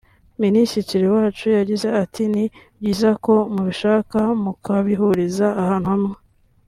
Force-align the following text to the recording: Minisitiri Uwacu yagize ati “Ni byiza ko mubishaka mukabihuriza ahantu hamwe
Minisitiri 0.43 1.03
Uwacu 1.07 1.47
yagize 1.57 1.87
ati 2.03 2.23
“Ni 2.33 2.45
byiza 2.79 3.09
ko 3.25 3.33
mubishaka 3.53 4.19
mukabihuriza 4.43 5.47
ahantu 5.61 5.89
hamwe 5.93 6.15